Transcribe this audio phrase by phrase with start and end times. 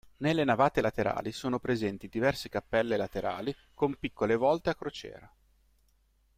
[0.17, 5.31] Nelle navate laterali sono presenti diverse cappelle laterali con piccole volte a crociera.